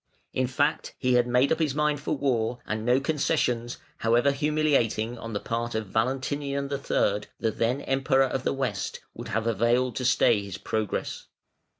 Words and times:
In 0.33 0.47
fact 0.47 0.95
he 0.97 1.13
had 1.13 1.27
made 1.27 1.51
up 1.51 1.59
his 1.59 1.75
mind 1.75 1.99
for 1.99 2.17
war, 2.17 2.57
and 2.65 2.83
no 2.83 2.99
concessions, 2.99 3.77
however 3.97 4.31
humiliating, 4.31 5.15
on 5.19 5.33
the 5.33 5.39
part 5.39 5.75
of 5.75 5.85
Valentinian 5.89 6.71
III., 6.71 7.25
the 7.39 7.51
then 7.51 7.81
Emperor 7.81 8.23
of 8.23 8.41
the 8.43 8.51
West, 8.51 9.01
would 9.13 9.27
have 9.27 9.45
availed 9.45 9.95
to 9.97 10.03
stay 10.05 10.41
his 10.41 10.57
progress. 10.57 11.27